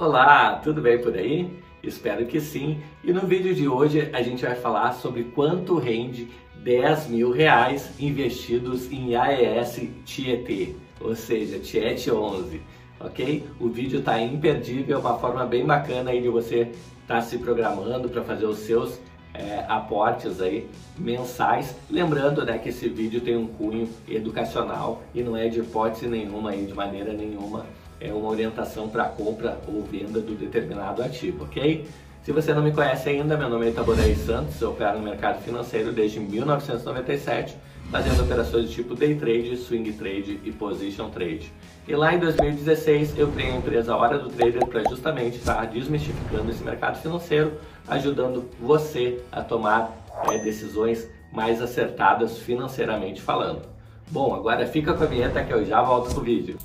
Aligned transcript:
Olá, 0.00 0.60
tudo 0.62 0.80
bem 0.80 1.02
por 1.02 1.12
aí? 1.16 1.50
Espero 1.82 2.24
que 2.24 2.40
sim. 2.40 2.80
E 3.02 3.12
no 3.12 3.22
vídeo 3.22 3.52
de 3.52 3.66
hoje 3.66 4.08
a 4.12 4.22
gente 4.22 4.46
vai 4.46 4.54
falar 4.54 4.92
sobre 4.92 5.24
quanto 5.24 5.76
rende 5.76 6.28
10 6.62 7.08
mil 7.08 7.32
reais 7.32 8.00
investidos 8.00 8.92
em 8.92 9.16
AES 9.16 9.88
Tietê, 10.04 10.76
ou 11.00 11.16
seja, 11.16 11.58
Tiet 11.58 12.06
11, 12.06 12.62
ok? 13.00 13.44
O 13.58 13.68
vídeo 13.68 13.98
está 13.98 14.22
imperdível, 14.22 14.98
é 14.98 15.00
uma 15.00 15.18
forma 15.18 15.44
bem 15.44 15.66
bacana 15.66 16.12
aí 16.12 16.22
de 16.22 16.28
você 16.28 16.70
estar 17.02 17.16
tá 17.16 17.20
se 17.20 17.36
programando 17.36 18.08
para 18.08 18.22
fazer 18.22 18.46
os 18.46 18.58
seus 18.58 19.00
é, 19.34 19.64
aportes 19.68 20.40
aí 20.40 20.70
mensais. 20.96 21.74
Lembrando 21.90 22.44
né, 22.44 22.56
que 22.56 22.68
esse 22.68 22.88
vídeo 22.88 23.20
tem 23.20 23.36
um 23.36 23.48
cunho 23.48 23.88
educacional 24.06 25.02
e 25.12 25.22
não 25.22 25.36
é 25.36 25.48
de 25.48 25.58
hipótese 25.58 26.06
nenhuma 26.06 26.50
aí, 26.50 26.64
de 26.66 26.72
maneira 26.72 27.12
nenhuma 27.12 27.66
é 28.00 28.12
uma 28.12 28.28
orientação 28.28 28.88
para 28.88 29.04
compra 29.04 29.58
ou 29.66 29.82
venda 29.82 30.20
do 30.20 30.34
determinado 30.34 31.02
ativo, 31.02 31.44
ok? 31.44 31.86
Se 32.22 32.32
você 32.32 32.52
não 32.52 32.62
me 32.62 32.72
conhece 32.72 33.08
ainda, 33.08 33.36
meu 33.36 33.48
nome 33.48 33.66
é 33.66 33.70
Itaborei 33.70 34.14
Santos, 34.14 34.60
eu 34.60 34.70
opero 34.70 34.98
no 34.98 35.04
mercado 35.04 35.42
financeiro 35.42 35.92
desde 35.92 36.20
1997, 36.20 37.56
fazendo 37.90 38.22
operações 38.22 38.68
de 38.68 38.74
tipo 38.74 38.94
day 38.94 39.14
trade, 39.14 39.56
swing 39.56 39.92
trade 39.92 40.38
e 40.44 40.52
position 40.52 41.08
trade. 41.08 41.50
E 41.86 41.96
lá 41.96 42.12
em 42.12 42.18
2016 42.18 43.18
eu 43.18 43.28
criei 43.32 43.50
a 43.50 43.56
empresa 43.56 43.96
Hora 43.96 44.18
do 44.18 44.28
Trader 44.28 44.66
para 44.66 44.86
justamente 44.90 45.38
estar 45.38 45.64
desmistificando 45.66 46.50
esse 46.50 46.62
mercado 46.62 47.00
financeiro, 47.00 47.52
ajudando 47.88 48.44
você 48.60 49.20
a 49.32 49.42
tomar 49.42 49.90
é, 50.30 50.36
decisões 50.36 51.08
mais 51.32 51.62
acertadas 51.62 52.38
financeiramente 52.38 53.22
falando. 53.22 53.62
Bom, 54.10 54.34
agora 54.34 54.66
fica 54.66 54.92
com 54.92 55.04
a 55.04 55.06
vinheta 55.06 55.42
que 55.42 55.52
eu 55.52 55.64
já 55.64 55.80
volto 55.80 56.14
com 56.14 56.20
o 56.20 56.24
vídeo. 56.24 56.58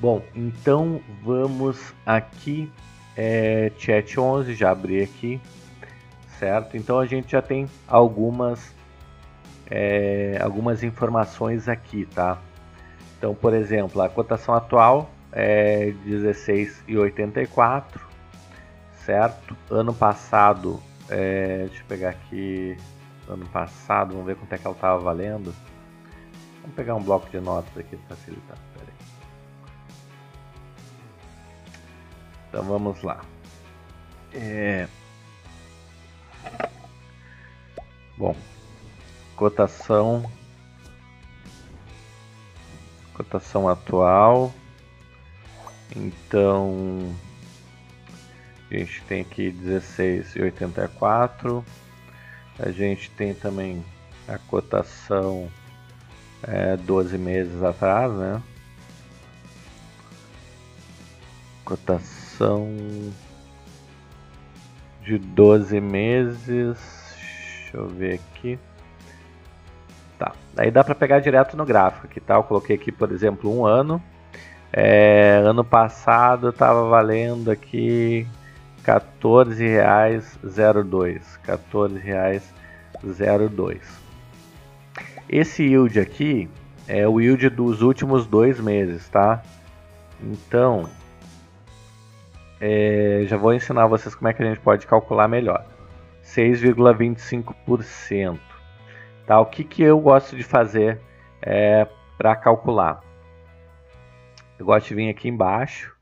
Bom, 0.00 0.22
então 0.34 0.98
vamos 1.22 1.92
aqui, 2.06 2.72
é, 3.14 3.70
chat 3.76 4.18
11, 4.18 4.54
já 4.54 4.70
abri 4.70 5.02
aqui, 5.02 5.38
certo? 6.38 6.74
Então 6.74 6.98
a 6.98 7.04
gente 7.04 7.32
já 7.32 7.42
tem 7.42 7.68
algumas, 7.86 8.74
é, 9.70 10.38
algumas 10.42 10.82
informações 10.82 11.68
aqui, 11.68 12.06
tá? 12.06 12.38
Então, 13.18 13.34
por 13.34 13.52
exemplo, 13.52 14.00
a 14.00 14.08
cotação 14.08 14.54
atual 14.54 15.10
é 15.32 15.92
16,84, 16.06 18.00
certo? 19.04 19.54
Ano 19.70 19.92
passado, 19.92 20.80
é, 21.10 21.66
deixa 21.66 21.82
eu 21.82 21.86
pegar 21.86 22.08
aqui, 22.08 22.74
ano 23.28 23.44
passado, 23.48 24.12
vamos 24.12 24.24
ver 24.24 24.36
quanto 24.36 24.54
é 24.54 24.56
que 24.56 24.66
ela 24.66 24.74
estava 24.74 24.98
valendo. 24.98 25.54
Vamos 26.62 26.74
pegar 26.74 26.94
um 26.94 27.02
bloco 27.02 27.28
de 27.28 27.38
notas 27.38 27.76
aqui 27.76 27.98
para 27.98 28.16
facilitar. 28.16 28.69
Então 32.50 32.64
vamos 32.64 33.00
lá. 33.02 33.24
É... 34.34 34.88
Bom, 38.18 38.36
cotação 39.36 40.30
cotação 43.14 43.68
atual 43.68 44.52
então 45.96 47.14
a 48.70 48.76
gente 48.76 49.02
tem 49.02 49.22
aqui 49.22 49.50
16,84. 49.50 51.64
A 52.58 52.70
gente 52.70 53.10
tem 53.10 53.34
também 53.34 53.84
a 54.28 54.38
cotação 54.38 55.50
é, 56.42 56.76
12 56.76 57.18
meses 57.18 57.62
atrás, 57.62 58.12
né? 58.12 58.40
Cotação 61.64 62.19
de 65.02 65.18
12 65.18 65.80
meses. 65.80 67.00
Deixa 67.70 67.76
eu 67.76 67.88
ver 67.88 68.14
aqui. 68.14 68.58
Tá. 70.18 70.32
Aí 70.56 70.70
dá 70.70 70.84
para 70.84 70.94
pegar 70.94 71.20
direto 71.20 71.56
no 71.56 71.64
gráfico 71.64 72.06
aqui, 72.06 72.20
tá? 72.20 72.34
Eu 72.34 72.42
coloquei 72.42 72.76
aqui, 72.76 72.92
por 72.92 73.10
exemplo, 73.12 73.50
um 73.54 73.64
ano. 73.64 74.02
É, 74.72 75.42
ano 75.44 75.64
passado 75.64 76.50
estava 76.50 76.88
valendo 76.88 77.50
aqui 77.50 78.24
R$14,02. 78.84 81.22
R$14,02. 81.44 83.80
Esse 85.28 85.64
yield 85.64 85.98
aqui 85.98 86.48
é 86.86 87.06
o 87.06 87.20
yield 87.20 87.50
dos 87.50 87.82
últimos 87.82 88.26
dois 88.26 88.58
meses, 88.60 89.06
tá? 89.08 89.42
Então, 90.22 90.88
é, 92.60 93.22
já 93.24 93.38
vou 93.38 93.54
ensinar 93.54 93.86
vocês 93.86 94.14
como 94.14 94.28
é 94.28 94.34
que 94.34 94.42
a 94.42 94.46
gente 94.46 94.60
pode 94.60 94.86
calcular 94.86 95.26
melhor. 95.26 95.64
6,25%. 96.22 98.38
Tá? 99.26 99.40
O 99.40 99.46
que, 99.46 99.64
que 99.64 99.82
eu 99.82 99.98
gosto 99.98 100.36
de 100.36 100.42
fazer 100.42 101.00
é, 101.40 101.86
para 102.18 102.36
calcular? 102.36 103.00
Eu 104.58 104.66
gosto 104.66 104.88
de 104.88 104.94
vir 104.94 105.08
aqui 105.08 105.26
embaixo, 105.28 105.96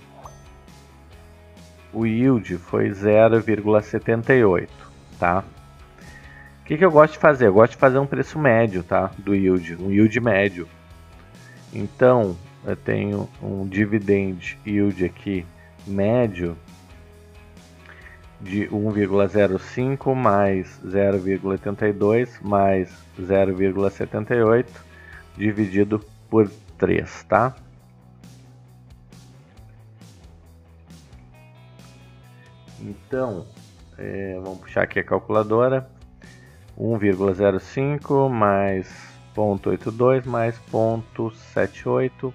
o 1.93 2.05
yield 2.07 2.59
foi 2.59 2.91
0,78, 2.91 4.69
tá? 5.19 5.45
O 6.61 6.65
que, 6.67 6.77
que 6.79 6.85
eu 6.85 6.91
gosto 6.91 7.13
de 7.13 7.19
fazer? 7.19 7.47
Eu 7.47 7.53
gosto 7.53 7.73
de 7.73 7.79
fazer 7.79 7.99
um 7.99 8.07
preço 8.07 8.39
médio, 8.39 8.83
tá? 8.83 9.11
Do 9.19 9.35
yield, 9.35 9.77
um 9.77 9.91
yield 9.91 10.19
médio. 10.19 10.67
Então, 11.73 12.37
eu 12.65 12.75
tenho 12.75 13.29
um 13.43 13.69
dividend 13.69 14.59
yield 14.67 15.05
aqui 15.05 15.45
médio 15.87 16.57
de 18.45 18.69
1,05 18.69 20.15
mais 20.15 20.81
0,82 20.85 22.41
mais 22.43 22.93
0,78 23.19 24.67
dividido 25.37 26.01
por 26.29 26.49
3, 26.79 27.25
tá? 27.25 27.57
Então, 32.81 33.47
é, 33.97 34.39
vamos 34.43 34.61
puxar 34.61 34.83
aqui 34.83 35.01
a 35.01 35.05
calculadora. 35.05 35.89
1,05 36.79 38.29
mais 38.29 38.87
0,82 39.35 40.27
mais 40.27 40.61
0,78, 40.71 42.31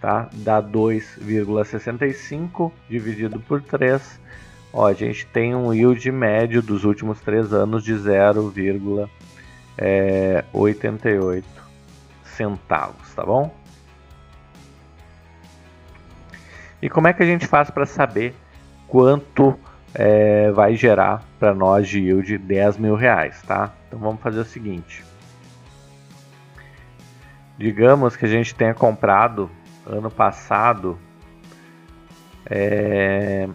tá? 0.00 0.30
Dá 0.34 0.62
2,65 0.62 2.70
dividido 2.88 3.40
por 3.40 3.60
3. 3.60 4.22
Ó, 4.72 4.86
a 4.86 4.92
gente 4.94 5.26
tem 5.26 5.54
um 5.54 5.74
yield 5.74 6.10
médio 6.10 6.62
dos 6.62 6.84
últimos 6.84 7.20
3 7.20 7.52
anos 7.52 7.84
de 7.84 7.92
0,88 7.92 9.04
é, 9.78 10.44
centavos, 12.24 13.14
tá 13.14 13.22
bom? 13.24 13.54
E 16.80 16.88
como 16.88 17.06
é 17.06 17.12
que 17.12 17.22
a 17.22 17.26
gente 17.26 17.46
faz 17.46 17.70
para 17.70 17.84
saber 17.84 18.34
quanto 18.88 19.58
é, 19.94 20.50
vai 20.50 20.74
gerar 20.74 21.22
para 21.38 21.54
nós 21.54 21.86
de 21.86 22.00
yield 22.00 22.38
10 22.38 22.78
mil 22.78 22.94
reais, 22.94 23.42
tá? 23.42 23.72
Então 23.86 24.00
vamos 24.00 24.20
fazer 24.22 24.40
o 24.40 24.44
seguinte. 24.44 25.04
Digamos 27.58 28.16
que 28.16 28.24
a 28.24 28.28
gente 28.28 28.54
tenha 28.54 28.74
comprado 28.74 29.50
ano 29.86 30.10
passado, 30.10 30.98
é, 32.46 33.48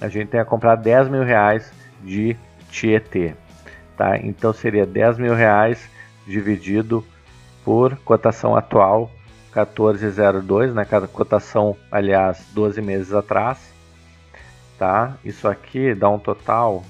a 0.00 0.08
gente 0.08 0.28
tenha 0.28 0.44
comprado 0.44 0.82
10 0.82 1.08
mil 1.08 1.22
reais 1.22 1.72
de 2.02 2.36
Tietê, 2.70 3.34
tá? 3.96 4.18
Então 4.18 4.52
seria 4.52 4.86
10 4.86 5.18
mil 5.18 5.34
reais 5.34 5.88
dividido 6.26 7.04
por 7.64 7.96
cotação 7.98 8.56
atual 8.56 9.10
14,02, 9.54 10.72
né? 10.72 10.84
Cada 10.84 11.08
cotação, 11.08 11.76
aliás, 11.90 12.44
12 12.52 12.82
meses 12.82 13.12
atrás 13.12 13.76
tá? 14.78 15.16
Isso 15.24 15.48
aqui 15.48 15.94
dá 15.94 16.10
um 16.10 16.18
total 16.18 16.84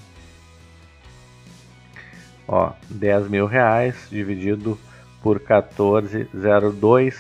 Ó, 2.49 2.73
10 2.89 3.29
mil 3.29 3.45
reais 3.47 4.07
dividido 4.09 4.79
por 5.21 5.41
14,02 5.41 7.17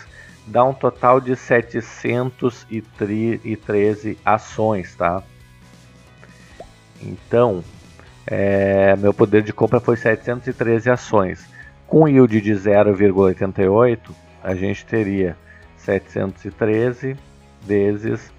dá 0.47 0.63
um 0.63 0.73
total 0.73 1.21
de 1.21 1.35
713 1.35 4.17
ações, 4.25 4.95
tá? 4.95 5.25
Então, 7.03 7.63
é, 8.27 8.97
meu 8.97 9.15
poder 9.15 9.43
de 9.43 9.53
compra 9.53 9.81
foi 9.81 9.97
713 9.97 10.91
ações. 10.91 11.49
Com 11.87 12.09
yield 12.09 12.41
de 12.41 12.53
0,88, 12.53 13.99
a 14.43 14.55
gente 14.55 14.85
teria 14.85 15.37
713 15.77 17.17
vezes 17.63 18.33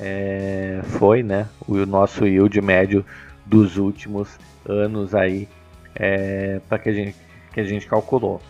é, 0.00 0.80
foi 0.98 1.22
né, 1.22 1.46
o 1.68 1.76
nosso 1.86 2.26
yield 2.26 2.60
médio 2.60 3.06
dos 3.46 3.76
últimos 3.76 4.36
anos 4.68 5.14
aí 5.14 5.48
é, 5.94 6.60
para 6.68 6.80
que 6.80 6.88
a 6.88 6.92
gente 6.92 7.14
que 7.52 7.60
a 7.60 7.64
gente 7.64 7.86
calculou. 7.86 8.40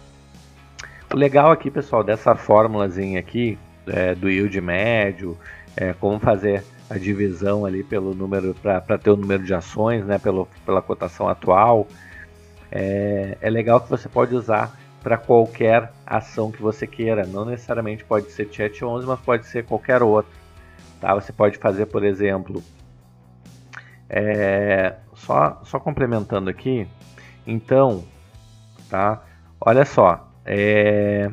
O 1.12 1.16
legal 1.18 1.52
aqui, 1.52 1.70
pessoal, 1.70 2.02
dessa 2.02 2.34
fórmulazinha 2.34 3.20
aqui 3.20 3.58
é, 3.86 4.14
do 4.14 4.30
yield 4.30 4.58
médio, 4.62 5.36
é, 5.76 5.92
como 5.92 6.18
fazer 6.18 6.64
a 6.88 6.96
divisão 6.96 7.66
ali 7.66 7.82
pelo 7.82 8.14
número 8.14 8.54
para 8.54 8.98
ter 8.98 9.10
o 9.10 9.16
número 9.16 9.44
de 9.44 9.54
ações, 9.54 10.04
né, 10.04 10.18
pelo, 10.18 10.48
pela 10.64 10.80
cotação 10.80 11.28
atual, 11.28 11.86
é, 12.70 13.36
é 13.40 13.50
legal 13.50 13.80
que 13.80 13.90
você 13.90 14.08
pode 14.08 14.34
usar 14.34 14.78
para 15.02 15.16
qualquer 15.16 15.92
ação 16.06 16.50
que 16.50 16.60
você 16.60 16.86
queira. 16.86 17.26
Não 17.26 17.44
necessariamente 17.44 18.04
pode 18.04 18.30
ser 18.30 18.48
Chat 18.50 18.84
11, 18.84 19.06
mas 19.06 19.20
pode 19.20 19.46
ser 19.46 19.64
qualquer 19.64 20.02
outra. 20.02 20.32
Tá? 21.00 21.14
Você 21.14 21.32
pode 21.32 21.58
fazer, 21.58 21.86
por 21.86 22.04
exemplo, 22.04 22.62
é, 24.08 24.96
só, 25.14 25.60
só 25.64 25.78
complementando 25.78 26.48
aqui, 26.48 26.88
então, 27.46 28.04
tá? 28.88 29.22
Olha 29.60 29.84
só, 29.84 30.28
é, 30.44 31.30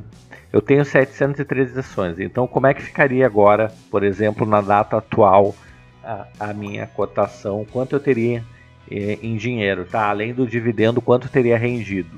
eu 0.55 0.61
tenho 0.61 0.85
713 0.85 1.77
ações, 1.77 2.17
então 2.17 2.47
como 2.47 2.65
é 2.65 2.73
que 2.73 2.81
ficaria 2.81 3.25
agora, 3.25 3.73
por 3.91 4.05
exemplo, 4.05 4.47
na 4.47 4.61
data 4.61 4.95
atual, 4.95 5.53
a, 6.01 6.27
a 6.39 6.53
minha 6.53 6.87
cotação, 6.87 7.65
quanto 7.69 7.93
eu 7.93 7.99
teria 7.99 8.41
é, 8.89 9.19
em 9.21 9.35
dinheiro, 9.35 9.83
tá? 9.83 10.07
Além 10.07 10.33
do 10.33 10.47
dividendo, 10.47 11.01
quanto 11.01 11.27
teria 11.27 11.57
rendido? 11.57 12.17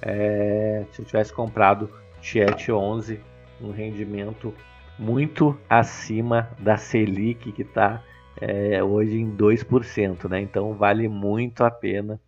É, 0.00 0.84
se 0.92 1.02
eu 1.02 1.06
tivesse 1.06 1.32
comprado 1.32 1.90
Chat 2.20 2.70
11, 2.70 3.20
um 3.60 3.70
rendimento 3.70 4.54
muito 4.98 5.58
acima 5.68 6.50
da 6.58 6.76
Selic 6.76 7.52
que 7.52 7.62
está 7.62 8.02
é, 8.40 8.82
hoje 8.82 9.16
em 9.16 9.36
2%, 9.36 10.28
né? 10.28 10.40
Então 10.40 10.74
vale 10.74 11.08
muito 11.08 11.64
a 11.64 11.70
pena 11.70 12.20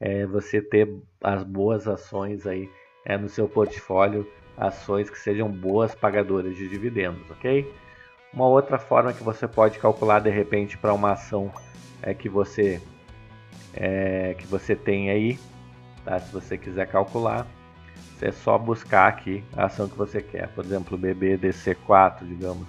é, 0.00 0.26
você 0.26 0.60
ter 0.60 0.94
as 1.22 1.42
boas 1.42 1.86
ações 1.88 2.46
aí 2.46 2.68
é, 3.04 3.16
no 3.16 3.28
seu 3.28 3.48
portfólio, 3.48 4.26
ações 4.56 5.10
que 5.10 5.18
sejam 5.18 5.50
boas 5.50 5.94
pagadoras 5.94 6.56
de 6.56 6.68
dividendos, 6.68 7.30
ok? 7.30 7.72
Uma 8.32 8.46
outra 8.46 8.78
forma 8.78 9.12
que 9.12 9.22
você 9.22 9.46
pode 9.46 9.78
calcular 9.78 10.20
de 10.20 10.30
repente 10.30 10.76
para 10.76 10.92
uma 10.92 11.12
ação 11.12 11.52
é 12.02 12.12
que 12.12 12.28
você 12.28 12.80
é, 13.72 14.34
que 14.34 14.46
você 14.46 14.74
tem 14.74 15.10
aí, 15.10 15.38
tá? 16.04 16.18
Se 16.18 16.32
você 16.32 16.56
quiser 16.56 16.86
calcular, 16.86 17.46
é 18.20 18.32
só 18.32 18.56
buscar 18.56 19.08
aqui 19.08 19.44
a 19.54 19.66
ação 19.66 19.88
que 19.88 19.96
você 19.96 20.22
quer, 20.22 20.48
por 20.48 20.64
exemplo, 20.64 20.98
BBDC4, 20.98 22.26
digamos, 22.26 22.68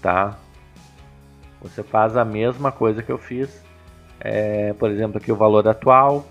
tá? 0.00 0.38
Você 1.64 1.82
faz 1.82 2.16
a 2.16 2.24
mesma 2.24 2.70
coisa 2.70 3.02
que 3.02 3.10
eu 3.10 3.18
fiz, 3.18 3.62
é, 4.20 4.72
por 4.74 4.90
exemplo, 4.90 5.18
aqui 5.18 5.32
o 5.32 5.36
valor 5.36 5.66
atual, 5.66 6.24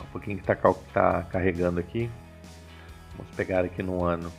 um 0.00 0.12
pouquinho 0.12 0.36
que 0.36 0.42
está 0.42 0.54
tá 0.92 1.22
carregando 1.30 1.80
aqui, 1.80 2.10
vamos 3.16 3.34
pegar 3.34 3.64
aqui 3.64 3.82
no 3.82 4.04
ano. 4.04 4.30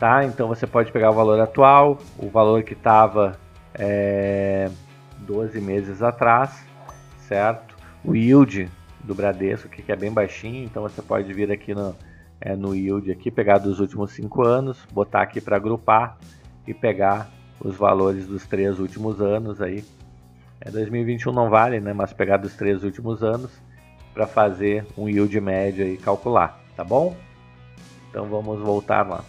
tá? 0.00 0.24
Então 0.24 0.48
você 0.48 0.66
pode 0.66 0.90
pegar 0.90 1.10
o 1.10 1.14
valor 1.14 1.38
atual, 1.38 1.98
o 2.18 2.28
valor 2.30 2.62
que 2.62 2.72
estava 2.72 3.38
é, 3.74 4.70
12 5.18 5.60
meses 5.60 6.02
atrás, 6.02 6.64
certo? 7.18 7.76
O 8.02 8.16
yield 8.16 8.70
do 9.04 9.14
Bradesco, 9.14 9.68
que 9.68 9.92
é 9.92 9.96
bem 9.96 10.10
baixinho, 10.10 10.64
então 10.64 10.82
você 10.82 11.02
pode 11.02 11.30
vir 11.34 11.52
aqui 11.52 11.74
no, 11.74 11.94
é, 12.40 12.56
no 12.56 12.74
yield 12.74 13.10
aqui, 13.10 13.30
pegar 13.30 13.58
dos 13.58 13.80
últimos 13.80 14.12
5 14.12 14.42
anos, 14.42 14.78
botar 14.92 15.22
aqui 15.22 15.40
para 15.40 15.56
agrupar 15.56 16.18
e 16.66 16.72
pegar 16.72 17.30
os 17.60 17.76
valores 17.76 18.26
dos 18.26 18.46
três 18.46 18.78
últimos 18.78 19.20
anos 19.20 19.60
aí. 19.60 19.84
É 20.60 20.70
2021 20.70 21.32
não 21.32 21.50
vale, 21.50 21.80
né? 21.80 21.92
Mas 21.92 22.12
pegar 22.12 22.38
dos 22.38 22.54
três 22.54 22.82
últimos 22.82 23.22
anos 23.22 23.50
para 24.14 24.26
fazer 24.26 24.86
um 24.96 25.08
yield 25.08 25.38
médio 25.40 25.86
e 25.86 25.96
calcular, 25.96 26.60
tá 26.76 26.84
bom? 26.84 27.16
Então 28.08 28.26
vamos 28.26 28.60
voltar 28.60 29.06
lá. 29.06 29.24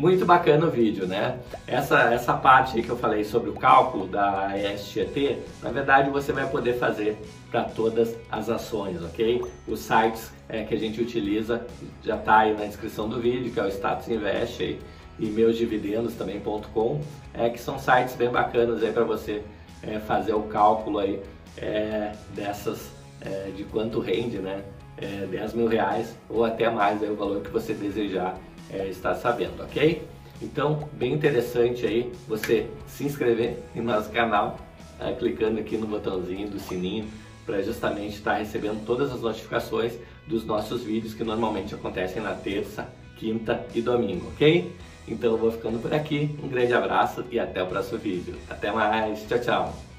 Muito 0.00 0.24
bacana 0.24 0.64
o 0.64 0.70
vídeo, 0.70 1.06
né? 1.06 1.38
Essa, 1.66 2.14
essa 2.14 2.32
parte 2.32 2.74
aí 2.74 2.82
que 2.82 2.88
eu 2.88 2.96
falei 2.96 3.22
sobre 3.22 3.50
o 3.50 3.52
cálculo 3.52 4.06
da 4.06 4.50
ESGT, 4.56 5.36
na 5.62 5.70
verdade 5.70 6.08
você 6.08 6.32
vai 6.32 6.48
poder 6.48 6.78
fazer 6.78 7.18
para 7.50 7.64
todas 7.64 8.16
as 8.32 8.48
ações, 8.48 9.02
ok? 9.02 9.44
Os 9.68 9.80
sites 9.80 10.32
é, 10.48 10.64
que 10.64 10.74
a 10.74 10.78
gente 10.78 11.02
utiliza 11.02 11.66
já 12.02 12.16
está 12.16 12.38
aí 12.38 12.54
na 12.54 12.64
descrição 12.64 13.10
do 13.10 13.20
vídeo, 13.20 13.52
que 13.52 13.60
é 13.60 13.62
o 13.62 13.68
Status 13.68 14.08
Invest 14.08 14.62
aí, 14.62 14.80
e 15.18 15.26
meusdividendos 15.26 16.14
também.com, 16.14 17.02
é, 17.34 17.50
que 17.50 17.60
são 17.60 17.78
sites 17.78 18.14
bem 18.14 18.30
bacanas 18.30 18.82
aí 18.82 18.92
para 18.92 19.04
você 19.04 19.42
é, 19.82 19.98
fazer 19.98 20.32
o 20.32 20.44
cálculo 20.44 20.98
aí 20.98 21.20
é, 21.58 22.12
dessas, 22.34 22.90
é, 23.20 23.50
de 23.54 23.64
quanto 23.64 24.00
rende, 24.00 24.38
né? 24.38 24.64
É, 24.96 25.26
10 25.26 25.54
mil 25.54 25.66
reais 25.66 26.14
ou 26.28 26.44
até 26.44 26.68
mais 26.68 27.02
aí, 27.02 27.10
o 27.10 27.16
valor 27.16 27.40
que 27.40 27.50
você 27.50 27.72
desejar 27.72 28.38
é, 28.72 28.88
estar 28.88 29.14
sabendo, 29.14 29.62
ok? 29.62 30.02
Então, 30.42 30.88
bem 30.92 31.12
interessante 31.12 31.86
aí 31.86 32.10
você 32.26 32.66
se 32.86 33.04
inscrever 33.04 33.58
no 33.74 33.82
nosso 33.82 34.10
canal, 34.10 34.58
é, 34.98 35.12
clicando 35.12 35.60
aqui 35.60 35.76
no 35.76 35.86
botãozinho 35.86 36.48
do 36.48 36.58
sininho, 36.58 37.06
para 37.44 37.62
justamente 37.62 38.14
estar 38.14 38.34
recebendo 38.34 38.84
todas 38.86 39.12
as 39.12 39.20
notificações 39.20 39.94
dos 40.26 40.44
nossos 40.44 40.82
vídeos 40.82 41.14
que 41.14 41.24
normalmente 41.24 41.74
acontecem 41.74 42.22
na 42.22 42.34
terça, 42.34 42.88
quinta 43.16 43.66
e 43.74 43.82
domingo, 43.82 44.28
ok? 44.28 44.72
Então 45.08 45.32
eu 45.32 45.38
vou 45.38 45.50
ficando 45.50 45.80
por 45.80 45.92
aqui, 45.92 46.36
um 46.42 46.48
grande 46.48 46.72
abraço 46.72 47.24
e 47.30 47.38
até 47.38 47.62
o 47.62 47.66
próximo 47.66 47.98
vídeo. 47.98 48.36
Até 48.48 48.70
mais, 48.70 49.26
tchau, 49.26 49.38
tchau! 49.40 49.89